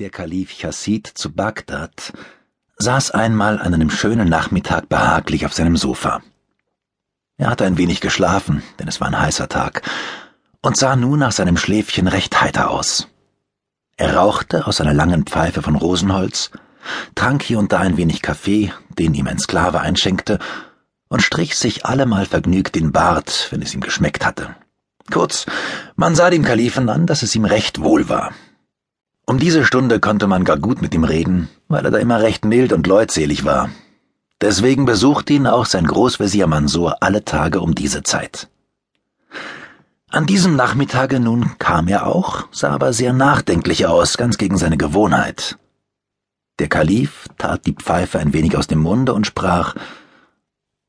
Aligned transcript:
Der 0.00 0.08
Kalif 0.08 0.50
Chassid 0.58 1.06
zu 1.06 1.30
Bagdad 1.30 2.14
saß 2.78 3.10
einmal 3.10 3.58
an 3.58 3.74
einem 3.74 3.90
schönen 3.90 4.30
Nachmittag 4.30 4.88
behaglich 4.88 5.44
auf 5.44 5.52
seinem 5.52 5.76
Sofa. 5.76 6.22
Er 7.36 7.50
hatte 7.50 7.66
ein 7.66 7.76
wenig 7.76 8.00
geschlafen, 8.00 8.62
denn 8.78 8.88
es 8.88 9.02
war 9.02 9.08
ein 9.08 9.20
heißer 9.20 9.50
Tag, 9.50 9.82
und 10.62 10.78
sah 10.78 10.96
nun 10.96 11.18
nach 11.18 11.32
seinem 11.32 11.58
Schläfchen 11.58 12.08
recht 12.08 12.40
heiter 12.40 12.70
aus. 12.70 13.08
Er 13.98 14.16
rauchte 14.16 14.66
aus 14.66 14.80
einer 14.80 14.94
langen 14.94 15.26
Pfeife 15.26 15.60
von 15.60 15.76
Rosenholz, 15.76 16.50
trank 17.14 17.42
hier 17.42 17.58
und 17.58 17.70
da 17.70 17.80
ein 17.80 17.98
wenig 17.98 18.22
Kaffee, 18.22 18.72
den 18.98 19.12
ihm 19.12 19.26
ein 19.26 19.38
Sklave 19.38 19.82
einschenkte, 19.82 20.38
und 21.10 21.20
strich 21.20 21.56
sich 21.56 21.84
allemal 21.84 22.24
vergnügt 22.24 22.74
den 22.74 22.90
Bart, 22.90 23.48
wenn 23.50 23.60
es 23.60 23.74
ihm 23.74 23.82
geschmeckt 23.82 24.24
hatte. 24.24 24.56
Kurz, 25.10 25.44
man 25.94 26.14
sah 26.14 26.30
dem 26.30 26.42
Kalifen 26.42 26.88
an, 26.88 27.06
dass 27.06 27.22
es 27.22 27.34
ihm 27.34 27.44
recht 27.44 27.82
wohl 27.82 28.08
war. 28.08 28.32
Um 29.30 29.38
diese 29.38 29.64
Stunde 29.64 30.00
konnte 30.00 30.26
man 30.26 30.42
gar 30.42 30.58
gut 30.58 30.82
mit 30.82 30.92
ihm 30.92 31.04
reden, 31.04 31.48
weil 31.68 31.84
er 31.84 31.92
da 31.92 31.98
immer 31.98 32.20
recht 32.20 32.44
mild 32.44 32.72
und 32.72 32.88
leutselig 32.88 33.44
war. 33.44 33.70
Deswegen 34.40 34.86
besuchte 34.86 35.34
ihn 35.34 35.46
auch 35.46 35.66
sein 35.66 35.86
Großvezier 35.86 36.48
Mansur 36.48 37.00
alle 37.00 37.24
Tage 37.24 37.60
um 37.60 37.76
diese 37.76 38.02
Zeit. 38.02 38.48
An 40.08 40.26
diesem 40.26 40.56
Nachmittage 40.56 41.20
nun 41.20 41.56
kam 41.60 41.86
er 41.86 42.08
auch, 42.08 42.48
sah 42.50 42.72
aber 42.72 42.92
sehr 42.92 43.12
nachdenklich 43.12 43.86
aus, 43.86 44.16
ganz 44.16 44.36
gegen 44.36 44.58
seine 44.58 44.76
Gewohnheit. 44.76 45.56
Der 46.58 46.66
Kalif 46.66 47.28
tat 47.38 47.66
die 47.66 47.74
Pfeife 47.74 48.18
ein 48.18 48.32
wenig 48.32 48.56
aus 48.56 48.66
dem 48.66 48.80
Munde 48.80 49.14
und 49.14 49.28
sprach 49.28 49.76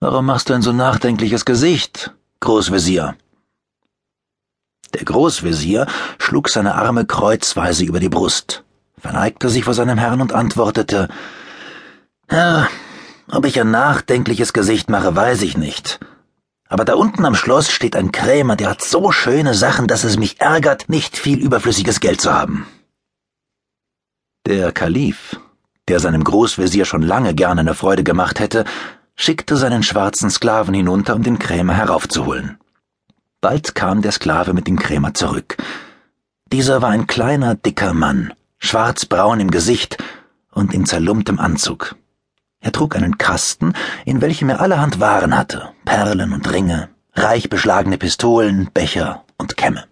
Warum 0.00 0.24
machst 0.24 0.48
du 0.48 0.54
ein 0.54 0.62
so 0.62 0.72
nachdenkliches 0.72 1.44
Gesicht, 1.44 2.14
Großvezier? 2.40 3.14
Großvezier 5.12 5.86
schlug 6.18 6.48
seine 6.48 6.74
Arme 6.74 7.04
kreuzweise 7.04 7.84
über 7.84 8.00
die 8.00 8.08
Brust, 8.08 8.64
verneigte 8.98 9.50
sich 9.50 9.64
vor 9.64 9.74
seinem 9.74 9.98
Herrn 9.98 10.22
und 10.22 10.32
antwortete 10.32 11.08
Herr, 12.28 12.68
ob 13.30 13.44
ich 13.44 13.60
ein 13.60 13.70
nachdenkliches 13.70 14.52
Gesicht 14.52 14.88
mache, 14.88 15.14
weiß 15.14 15.42
ich 15.42 15.56
nicht. 15.56 16.00
Aber 16.68 16.86
da 16.86 16.94
unten 16.94 17.26
am 17.26 17.34
Schloss 17.34 17.70
steht 17.70 17.94
ein 17.94 18.10
Krämer, 18.12 18.56
der 18.56 18.70
hat 18.70 18.82
so 18.82 19.12
schöne 19.12 19.52
Sachen, 19.52 19.86
dass 19.86 20.04
es 20.04 20.16
mich 20.16 20.40
ärgert, 20.40 20.88
nicht 20.88 21.18
viel 21.18 21.38
überflüssiges 21.38 22.00
Geld 22.00 22.22
zu 22.22 22.32
haben. 22.32 22.66
Der 24.46 24.72
Kalif, 24.72 25.38
der 25.88 26.00
seinem 26.00 26.24
Großvezier 26.24 26.86
schon 26.86 27.02
lange 27.02 27.34
gerne 27.34 27.60
eine 27.60 27.74
Freude 27.74 28.02
gemacht 28.02 28.40
hätte, 28.40 28.64
schickte 29.14 29.58
seinen 29.58 29.82
schwarzen 29.82 30.30
Sklaven 30.30 30.72
hinunter, 30.72 31.14
um 31.14 31.22
den 31.22 31.38
Krämer 31.38 31.74
heraufzuholen. 31.74 32.58
Bald 33.42 33.74
kam 33.74 34.02
der 34.02 34.12
Sklave 34.12 34.54
mit 34.54 34.68
dem 34.68 34.78
Krämer 34.78 35.14
zurück. 35.14 35.56
Dieser 36.52 36.80
war 36.80 36.90
ein 36.90 37.08
kleiner, 37.08 37.56
dicker 37.56 37.92
Mann, 37.92 38.32
schwarzbraun 38.60 39.40
im 39.40 39.50
Gesicht 39.50 39.98
und 40.52 40.72
in 40.72 40.86
zerlumptem 40.86 41.40
Anzug. 41.40 41.96
Er 42.60 42.70
trug 42.70 42.94
einen 42.94 43.18
Kasten, 43.18 43.72
in 44.04 44.20
welchem 44.20 44.48
er 44.48 44.60
allerhand 44.60 45.00
Waren 45.00 45.36
hatte, 45.36 45.70
Perlen 45.84 46.32
und 46.32 46.52
Ringe, 46.52 46.88
reich 47.14 47.50
beschlagene 47.50 47.98
Pistolen, 47.98 48.70
Becher 48.72 49.24
und 49.38 49.56
Kämme. 49.56 49.86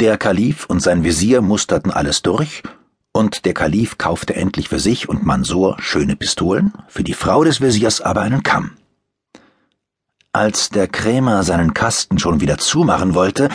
Der 0.00 0.18
Kalif 0.18 0.66
und 0.66 0.80
sein 0.80 1.04
Visier 1.04 1.42
musterten 1.42 1.92
alles 1.92 2.22
durch, 2.22 2.64
und 3.12 3.44
der 3.44 3.54
Kalif 3.54 3.98
kaufte 3.98 4.34
endlich 4.34 4.68
für 4.68 4.80
sich 4.80 5.08
und 5.08 5.24
Mansur 5.24 5.76
schöne 5.78 6.16
Pistolen, 6.16 6.72
für 6.88 7.04
die 7.04 7.14
Frau 7.14 7.44
des 7.44 7.60
Visiers 7.60 8.00
aber 8.00 8.22
einen 8.22 8.42
Kamm. 8.42 8.72
Als 10.34 10.70
der 10.70 10.88
Krämer 10.88 11.42
seinen 11.42 11.74
Kasten 11.74 12.18
schon 12.18 12.40
wieder 12.40 12.56
zumachen 12.56 13.14
wollte, 13.14 13.50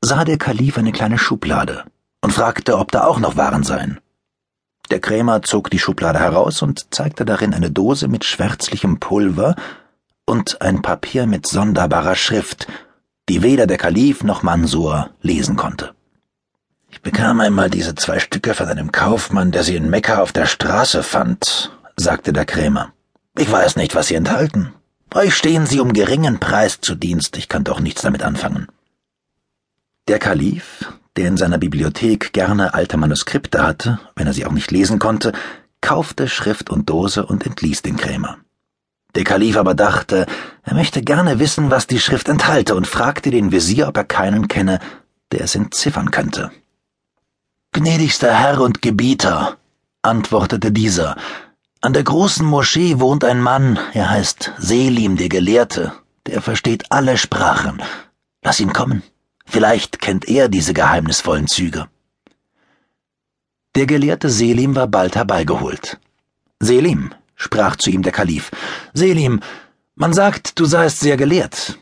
sah 0.00 0.24
der 0.24 0.38
Kalif 0.38 0.78
eine 0.78 0.90
kleine 0.90 1.18
Schublade 1.18 1.84
und 2.22 2.32
fragte, 2.32 2.78
ob 2.78 2.90
da 2.90 3.04
auch 3.04 3.18
noch 3.18 3.36
Waren 3.36 3.62
seien. 3.62 4.00
Der 4.90 5.00
Krämer 5.00 5.42
zog 5.42 5.68
die 5.68 5.78
Schublade 5.78 6.18
heraus 6.18 6.62
und 6.62 6.94
zeigte 6.94 7.26
darin 7.26 7.52
eine 7.52 7.70
Dose 7.70 8.08
mit 8.08 8.24
schwärzlichem 8.24 9.00
Pulver 9.00 9.54
und 10.24 10.62
ein 10.62 10.80
Papier 10.80 11.26
mit 11.26 11.46
sonderbarer 11.46 12.14
Schrift, 12.14 12.68
die 13.28 13.42
weder 13.42 13.66
der 13.66 13.76
Kalif 13.76 14.24
noch 14.24 14.42
Mansur 14.42 15.10
lesen 15.20 15.56
konnte. 15.56 15.94
Ich 16.88 17.02
bekam 17.02 17.40
einmal 17.40 17.68
diese 17.68 17.94
zwei 17.96 18.18
Stücke 18.18 18.54
von 18.54 18.68
einem 18.68 18.92
Kaufmann, 18.92 19.50
der 19.52 19.62
sie 19.62 19.76
in 19.76 19.90
Mekka 19.90 20.22
auf 20.22 20.32
der 20.32 20.46
Straße 20.46 21.02
fand, 21.02 21.70
sagte 21.98 22.32
der 22.32 22.46
Krämer. 22.46 22.92
Ich 23.36 23.50
weiß 23.52 23.76
nicht, 23.76 23.94
was 23.94 24.06
sie 24.06 24.14
enthalten. 24.14 24.72
Euch 25.14 25.36
stehen 25.36 25.64
sie 25.64 25.78
um 25.78 25.92
geringen 25.92 26.40
Preis 26.40 26.80
zu 26.80 26.96
Dienst, 26.96 27.36
ich 27.36 27.48
kann 27.48 27.62
doch 27.62 27.78
nichts 27.78 28.02
damit 28.02 28.24
anfangen. 28.24 28.66
Der 30.08 30.18
Kalif, 30.18 30.92
der 31.16 31.28
in 31.28 31.36
seiner 31.36 31.58
Bibliothek 31.58 32.32
gerne 32.32 32.74
alte 32.74 32.96
Manuskripte 32.96 33.64
hatte, 33.64 34.00
wenn 34.16 34.26
er 34.26 34.32
sie 34.32 34.44
auch 34.44 34.50
nicht 34.50 34.72
lesen 34.72 34.98
konnte, 34.98 35.32
kaufte 35.80 36.26
Schrift 36.26 36.68
und 36.68 36.90
Dose 36.90 37.24
und 37.26 37.46
entließ 37.46 37.82
den 37.82 37.96
Krämer. 37.96 38.38
Der 39.14 39.22
Kalif 39.22 39.56
aber 39.56 39.74
dachte, 39.74 40.26
er 40.64 40.74
möchte 40.74 41.00
gerne 41.00 41.38
wissen, 41.38 41.70
was 41.70 41.86
die 41.86 42.00
Schrift 42.00 42.28
enthalte, 42.28 42.74
und 42.74 42.88
fragte 42.88 43.30
den 43.30 43.52
Visier, 43.52 43.86
ob 43.86 43.96
er 43.96 44.04
keinen 44.04 44.48
kenne, 44.48 44.80
der 45.30 45.42
es 45.42 45.54
entziffern 45.54 46.10
könnte. 46.10 46.50
Gnädigster 47.70 48.34
Herr 48.34 48.60
und 48.60 48.82
Gebieter, 48.82 49.58
antwortete 50.02 50.72
dieser, 50.72 51.14
an 51.84 51.92
der 51.92 52.02
großen 52.02 52.46
Moschee 52.46 52.98
wohnt 52.98 53.24
ein 53.24 53.42
Mann, 53.42 53.78
er 53.92 54.08
heißt 54.08 54.52
Selim 54.56 55.18
der 55.18 55.28
Gelehrte, 55.28 55.92
der 56.26 56.40
versteht 56.40 56.90
alle 56.90 57.18
Sprachen. 57.18 57.82
Lass 58.42 58.58
ihn 58.58 58.72
kommen. 58.72 59.02
Vielleicht 59.44 60.00
kennt 60.00 60.26
er 60.26 60.48
diese 60.48 60.72
geheimnisvollen 60.72 61.46
Züge. 61.46 61.86
Der 63.74 63.84
Gelehrte 63.84 64.30
Selim 64.30 64.74
war 64.74 64.86
bald 64.86 65.14
herbeigeholt. 65.14 65.98
Selim, 66.58 67.12
sprach 67.34 67.76
zu 67.76 67.90
ihm 67.90 68.02
der 68.02 68.12
Kalif, 68.12 68.50
Selim, 68.94 69.40
man 69.94 70.14
sagt, 70.14 70.58
du 70.58 70.64
seiest 70.64 71.00
sehr 71.00 71.18
gelehrt. 71.18 71.78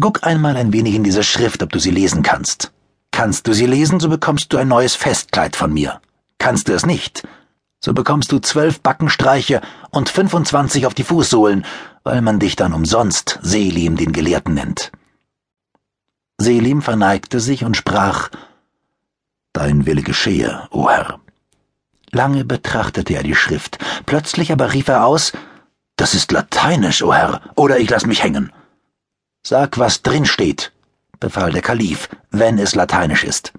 Guck 0.00 0.24
einmal 0.24 0.56
ein 0.56 0.72
wenig 0.72 0.96
in 0.96 1.04
diese 1.04 1.22
Schrift, 1.22 1.62
ob 1.62 1.70
du 1.70 1.78
sie 1.78 1.92
lesen 1.92 2.24
kannst. 2.24 2.72
Kannst 3.12 3.46
du 3.46 3.52
sie 3.52 3.66
lesen, 3.66 4.00
so 4.00 4.08
bekommst 4.08 4.52
du 4.52 4.56
ein 4.56 4.66
neues 4.66 4.96
Festkleid 4.96 5.54
von 5.54 5.72
mir. 5.72 6.00
Kannst 6.38 6.66
du 6.66 6.72
es 6.72 6.84
nicht, 6.84 7.22
so 7.84 7.92
bekommst 7.92 8.32
du 8.32 8.38
zwölf 8.38 8.80
Backenstreiche 8.80 9.60
und 9.90 10.08
fünfundzwanzig 10.08 10.86
auf 10.86 10.94
die 10.94 11.04
Fußsohlen, 11.04 11.66
weil 12.02 12.22
man 12.22 12.38
dich 12.38 12.56
dann 12.56 12.72
umsonst 12.72 13.38
Selim 13.42 13.96
den 13.96 14.12
Gelehrten 14.12 14.54
nennt. 14.54 14.90
Selim 16.38 16.80
verneigte 16.80 17.40
sich 17.40 17.62
und 17.62 17.76
sprach 17.76 18.30
Dein 19.52 19.84
Wille 19.84 20.00
geschehe, 20.00 20.66
o 20.70 20.88
Herr. 20.88 21.20
Lange 22.10 22.46
betrachtete 22.46 23.12
er 23.16 23.22
die 23.22 23.34
Schrift, 23.34 23.76
plötzlich 24.06 24.50
aber 24.50 24.72
rief 24.72 24.88
er 24.88 25.04
aus 25.04 25.32
Das 25.96 26.14
ist 26.14 26.32
lateinisch, 26.32 27.02
o 27.02 27.12
Herr, 27.12 27.42
oder 27.54 27.78
ich 27.78 27.90
lass 27.90 28.06
mich 28.06 28.22
hängen. 28.22 28.50
Sag, 29.46 29.78
was 29.78 30.00
drin 30.00 30.24
steht, 30.24 30.72
befahl 31.20 31.52
der 31.52 31.60
Kalif, 31.60 32.08
wenn 32.30 32.58
es 32.58 32.74
lateinisch 32.74 33.24
ist. 33.24 33.52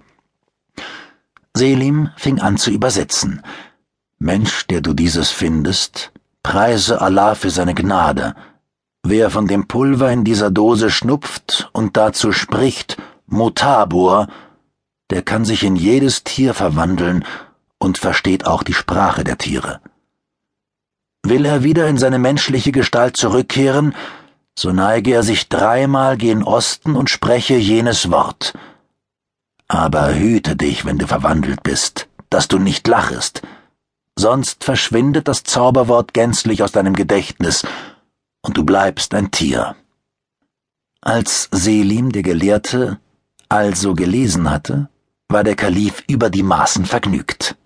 Selim 1.56 2.10
fing 2.16 2.40
an 2.40 2.56
zu 2.56 2.72
übersetzen, 2.72 3.40
Mensch, 4.18 4.66
der 4.66 4.80
du 4.80 4.94
dieses 4.94 5.30
findest, 5.30 6.10
preise 6.42 7.00
Allah 7.02 7.34
für 7.34 7.50
seine 7.50 7.74
Gnade. 7.74 8.34
Wer 9.02 9.30
von 9.30 9.46
dem 9.46 9.68
Pulver 9.68 10.10
in 10.10 10.24
dieser 10.24 10.50
Dose 10.50 10.90
schnupft 10.90 11.68
und 11.72 11.96
dazu 11.96 12.32
spricht, 12.32 12.96
Mutabur, 13.26 14.28
der 15.10 15.22
kann 15.22 15.44
sich 15.44 15.64
in 15.64 15.76
jedes 15.76 16.24
Tier 16.24 16.54
verwandeln 16.54 17.24
und 17.78 17.98
versteht 17.98 18.46
auch 18.46 18.62
die 18.62 18.72
Sprache 18.72 19.22
der 19.22 19.36
Tiere. 19.36 19.80
Will 21.22 21.44
er 21.44 21.62
wieder 21.62 21.86
in 21.86 21.98
seine 21.98 22.18
menschliche 22.18 22.72
Gestalt 22.72 23.16
zurückkehren, 23.16 23.94
so 24.58 24.72
neige 24.72 25.12
er 25.12 25.22
sich 25.22 25.48
dreimal 25.48 26.16
gen 26.16 26.42
Osten 26.42 26.96
und 26.96 27.10
spreche 27.10 27.56
jenes 27.56 28.10
Wort. 28.10 28.54
Aber 29.68 30.14
hüte 30.14 30.56
dich, 30.56 30.86
wenn 30.86 30.98
du 30.98 31.06
verwandelt 31.06 31.62
bist, 31.62 32.08
dass 32.30 32.48
du 32.48 32.58
nicht 32.58 32.86
lachest, 32.88 33.42
sonst 34.18 34.64
verschwindet 34.64 35.28
das 35.28 35.44
Zauberwort 35.44 36.14
gänzlich 36.14 36.62
aus 36.62 36.72
deinem 36.72 36.94
Gedächtnis, 36.94 37.64
und 38.42 38.56
du 38.56 38.64
bleibst 38.64 39.14
ein 39.14 39.30
Tier. 39.30 39.76
Als 41.00 41.48
Selim 41.52 42.12
der 42.12 42.22
Gelehrte 42.22 42.98
also 43.48 43.94
gelesen 43.94 44.50
hatte, 44.50 44.88
war 45.28 45.44
der 45.44 45.56
Kalif 45.56 46.02
über 46.08 46.30
die 46.30 46.42
Maßen 46.42 46.84
vergnügt. 46.84 47.56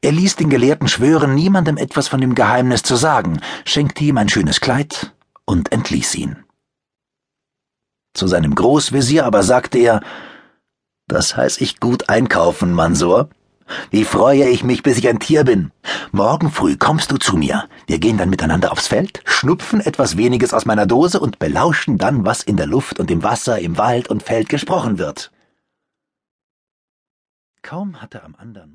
Er 0.00 0.12
ließ 0.12 0.36
den 0.36 0.50
Gelehrten 0.50 0.88
schwören, 0.88 1.34
niemandem 1.34 1.76
etwas 1.76 2.08
von 2.08 2.20
dem 2.20 2.34
Geheimnis 2.34 2.82
zu 2.82 2.96
sagen, 2.96 3.40
schenkte 3.64 4.04
ihm 4.04 4.18
ein 4.18 4.28
schönes 4.28 4.60
Kleid 4.60 5.12
und 5.46 5.72
entließ 5.72 6.14
ihn. 6.14 6.44
Zu 8.14 8.28
seinem 8.28 8.54
Großvezier 8.54 9.24
aber 9.24 9.42
sagte 9.42 9.78
er, 9.78 10.00
das 11.08 11.36
heiß 11.36 11.60
ich 11.60 11.80
gut 11.80 12.08
einkaufen, 12.08 12.72
Mansor. 12.72 13.28
Wie 13.90 14.04
freue 14.04 14.48
ich 14.48 14.64
mich, 14.64 14.82
bis 14.82 14.98
ich 14.98 15.08
ein 15.08 15.20
Tier 15.20 15.44
bin. 15.44 15.72
Morgen 16.12 16.50
früh 16.50 16.76
kommst 16.76 17.10
du 17.10 17.16
zu 17.16 17.36
mir. 17.36 17.68
Wir 17.86 17.98
gehen 17.98 18.18
dann 18.18 18.30
miteinander 18.30 18.72
aufs 18.72 18.86
Feld, 18.86 19.20
schnupfen 19.24 19.80
etwas 19.80 20.16
weniges 20.16 20.54
aus 20.54 20.64
meiner 20.64 20.86
Dose 20.86 21.20
und 21.20 21.38
belauschen 21.38 21.98
dann, 21.98 22.24
was 22.24 22.42
in 22.42 22.56
der 22.56 22.66
Luft 22.66 23.00
und 23.00 23.10
im 23.10 23.22
Wasser, 23.22 23.58
im 23.58 23.78
Wald 23.78 24.08
und 24.08 24.22
Feld 24.22 24.48
gesprochen 24.48 24.98
wird. 24.98 25.30
Kaum 27.62 28.02
hatte 28.02 28.22
am 28.22 28.34
anderen 28.36 28.70
Morgen 28.70 28.72